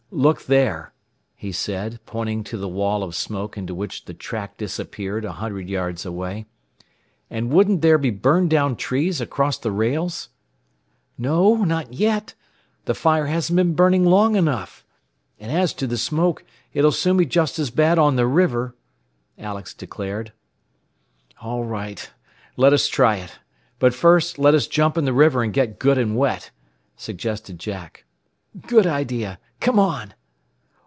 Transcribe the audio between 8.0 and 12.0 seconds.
burned down trees across the rails?" "No; not